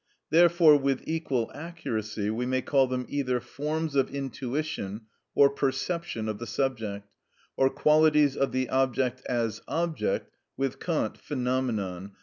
Therefore, 0.31 0.77
with 0.77 1.03
equal 1.07 1.51
accuracy, 1.53 2.31
we 2.31 2.47
may 2.47 2.63
call 2.63 2.87
them 2.87 3.05
either 3.07 3.39
forms 3.39 3.93
of 3.95 4.09
intuition 4.09 5.01
or 5.35 5.47
perception 5.47 6.27
of 6.27 6.39
the 6.39 6.47
subject, 6.47 7.07
or 7.55 7.69
qualities 7.69 8.35
of 8.35 8.51
the 8.51 8.67
object 8.69 9.21
as 9.27 9.61
object 9.67 10.31
(with 10.57 10.79
Kant, 10.79 11.19
phenomenon), 11.19 12.07
_i. 12.07 12.11